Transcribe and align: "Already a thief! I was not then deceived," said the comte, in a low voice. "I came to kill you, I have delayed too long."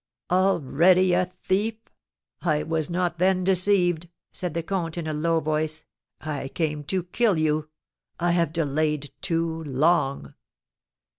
"Already 0.31 1.13
a 1.13 1.25
thief! 1.43 1.75
I 2.41 2.63
was 2.63 2.89
not 2.89 3.19
then 3.19 3.43
deceived," 3.43 4.09
said 4.31 4.55
the 4.55 4.63
comte, 4.63 4.97
in 4.97 5.05
a 5.05 5.13
low 5.13 5.39
voice. 5.39 5.85
"I 6.19 6.47
came 6.47 6.83
to 6.85 7.03
kill 7.03 7.37
you, 7.37 7.69
I 8.19 8.31
have 8.31 8.51
delayed 8.51 9.11
too 9.21 9.63
long." 9.63 10.33